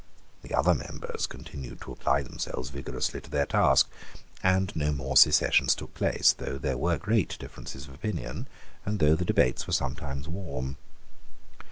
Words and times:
The 0.41 0.55
other 0.55 0.73
members 0.73 1.27
continued 1.27 1.79
to 1.81 1.91
apply 1.91 2.23
themselves 2.23 2.71
vigorously 2.71 3.21
to 3.21 3.29
their 3.29 3.45
task: 3.45 3.87
and 4.41 4.75
no 4.75 4.91
more 4.91 5.15
secessions 5.15 5.75
took 5.75 5.93
place, 5.93 6.33
though 6.35 6.57
there 6.57 6.75
were 6.79 6.97
great 6.97 7.37
differences 7.37 7.87
of 7.87 7.93
opinion, 7.93 8.47
and 8.83 8.97
though 8.97 9.13
the 9.13 9.25
debates 9.25 9.67
were 9.67 9.73
sometimes 9.73 10.27
warm. 10.27 10.77